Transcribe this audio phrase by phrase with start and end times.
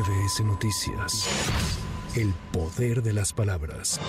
[0.00, 1.28] MBS Noticias.
[2.14, 4.00] El poder de las palabras.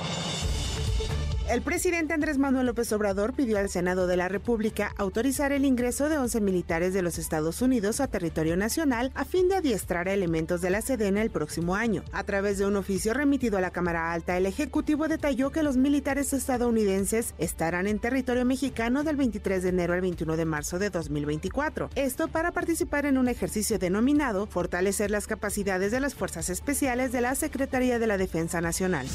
[1.51, 6.07] El presidente Andrés Manuel López Obrador pidió al Senado de la República autorizar el ingreso
[6.07, 10.13] de 11 militares de los Estados Unidos a territorio nacional a fin de adiestrar a
[10.13, 12.05] elementos de la Sedena el próximo año.
[12.13, 15.75] A través de un oficio remitido a la Cámara Alta, el Ejecutivo detalló que los
[15.75, 20.89] militares estadounidenses estarán en territorio mexicano del 23 de enero al 21 de marzo de
[20.89, 21.89] 2024.
[21.95, 27.19] Esto para participar en un ejercicio denominado Fortalecer las capacidades de las Fuerzas Especiales de
[27.19, 29.05] la Secretaría de la Defensa Nacional.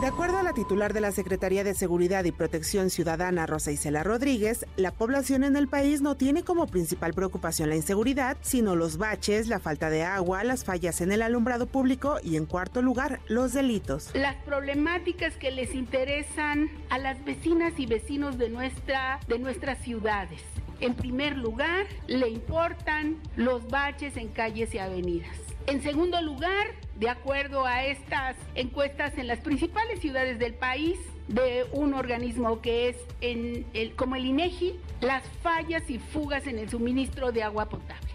[0.00, 4.02] De acuerdo a la titular de la Secretaría de Seguridad y Protección Ciudadana, Rosa Isela
[4.02, 8.96] Rodríguez, la población en el país no tiene como principal preocupación la inseguridad, sino los
[8.96, 13.20] baches, la falta de agua, las fallas en el alumbrado público y, en cuarto lugar,
[13.28, 14.08] los delitos.
[14.14, 20.40] Las problemáticas que les interesan a las vecinas y vecinos de, nuestra, de nuestras ciudades.
[20.80, 25.36] En primer lugar, le importan los baches en calles y avenidas.
[25.66, 26.68] En segundo lugar,
[27.00, 30.98] de acuerdo a estas encuestas en las principales ciudades del país,
[31.28, 37.32] de un organismo que es como el INEGI, las fallas y fugas en el suministro
[37.32, 38.10] de agua potable.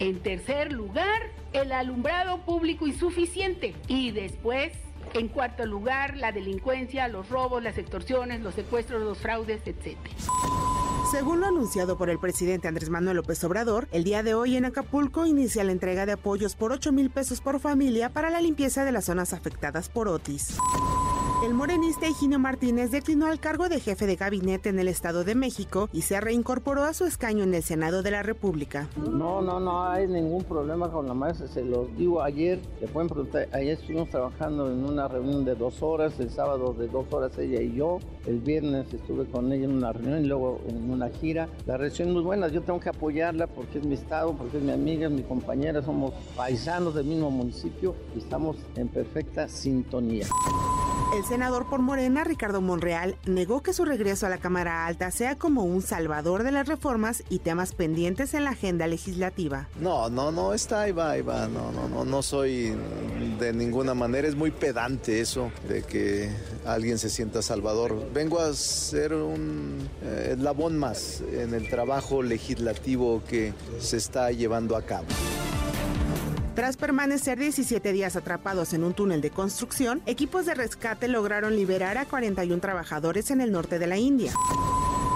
[0.00, 3.76] En tercer lugar, el alumbrado público insuficiente.
[3.86, 4.72] Y después,
[5.12, 9.96] en cuarto lugar, la delincuencia, los robos, las extorsiones, los secuestros, los fraudes, etc.
[11.14, 14.64] Según lo anunciado por el presidente Andrés Manuel López Obrador, el día de hoy en
[14.64, 18.84] Acapulco inicia la entrega de apoyos por 8 mil pesos por familia para la limpieza
[18.84, 20.56] de las zonas afectadas por Otis.
[21.44, 25.34] El morenista Higinio Martínez declinó al cargo de jefe de gabinete en el Estado de
[25.34, 28.88] México y se reincorporó a su escaño en el Senado de la República.
[28.96, 33.10] No, no, no hay ningún problema con la maestra, se los digo ayer, le pueden
[33.10, 37.36] preguntar, ayer estuvimos trabajando en una reunión de dos horas, el sábado de dos horas
[37.36, 41.10] ella y yo, el viernes estuve con ella en una reunión y luego en una
[41.10, 41.50] gira.
[41.66, 44.62] La relación es muy buena, yo tengo que apoyarla porque es mi estado, porque es
[44.62, 50.26] mi amiga, es mi compañera, somos paisanos del mismo municipio y estamos en perfecta sintonía.
[51.14, 55.36] El senador por Morena, Ricardo Monreal, negó que su regreso a la Cámara Alta sea
[55.36, 59.68] como un salvador de las reformas y temas pendientes en la agenda legislativa.
[59.80, 61.46] No, no, no, está ahí va, ahí va.
[61.46, 62.76] No, no, no, no soy
[63.38, 64.26] de ninguna manera.
[64.26, 66.30] Es muy pedante eso de que
[66.66, 68.10] alguien se sienta salvador.
[68.12, 70.36] Vengo a ser un eh,
[70.72, 75.06] más en el trabajo legislativo que se está llevando a cabo.
[76.54, 81.98] Tras permanecer 17 días atrapados en un túnel de construcción, equipos de rescate lograron liberar
[81.98, 84.32] a 41 trabajadores en el norte de la India.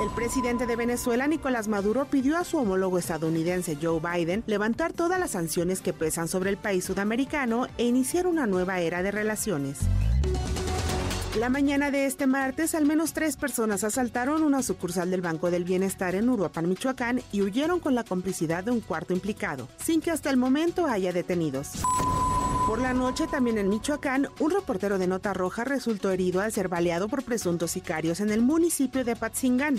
[0.03, 5.21] El presidente de Venezuela, Nicolás Maduro, pidió a su homólogo estadounidense Joe Biden levantar todas
[5.21, 9.79] las sanciones que pesan sobre el país sudamericano e iniciar una nueva era de relaciones.
[11.39, 15.63] La mañana de este martes, al menos tres personas asaltaron una sucursal del Banco del
[15.63, 20.11] Bienestar en Uruapan, Michoacán, y huyeron con la complicidad de un cuarto implicado, sin que
[20.11, 21.75] hasta el momento haya detenidos.
[22.67, 26.67] Por la noche, también en Michoacán, un reportero de Nota Roja resultó herido al ser
[26.67, 29.77] baleado por presuntos sicarios en el municipio de Patzingán.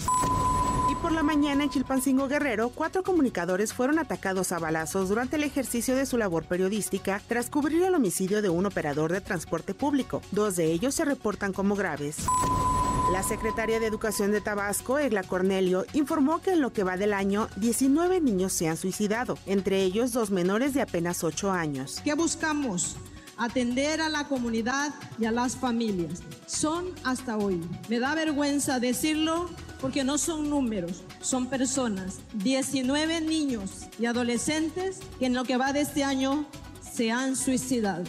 [1.09, 5.95] Por la mañana en Chilpancingo Guerrero, cuatro comunicadores fueron atacados a balazos durante el ejercicio
[5.95, 10.21] de su labor periodística tras cubrir el homicidio de un operador de transporte público.
[10.31, 12.17] Dos de ellos se reportan como graves.
[13.11, 17.13] La secretaria de Educación de Tabasco, Egla Cornelio, informó que en lo que va del
[17.13, 22.01] año, 19 niños se han suicidado, entre ellos dos menores de apenas 8 años.
[22.03, 22.97] ¿Qué buscamos?
[23.35, 26.21] Atender a la comunidad y a las familias.
[26.45, 27.59] Son hasta hoy.
[27.87, 29.49] Me da vergüenza decirlo
[29.81, 32.19] porque no son números, son personas.
[32.33, 36.45] 19 niños y adolescentes que en lo que va de este año
[36.81, 38.03] se han suicidado.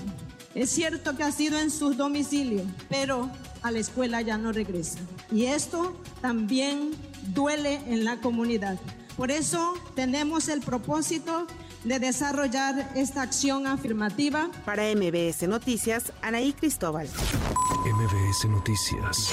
[0.55, 3.31] Es cierto que ha sido en sus domicilios, pero
[3.63, 5.07] a la escuela ya no regresan.
[5.31, 6.91] Y esto también
[7.29, 8.79] duele en la comunidad.
[9.17, 11.47] Por eso tenemos el propósito
[11.85, 14.51] de desarrollar esta acción afirmativa.
[14.65, 17.09] Para MBS Noticias, Anaí Cristóbal.
[17.87, 19.33] MBS Noticias.